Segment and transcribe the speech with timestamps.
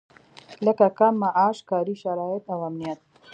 [0.65, 2.99] لکه کم معاش، کاري شرايط او امنيت.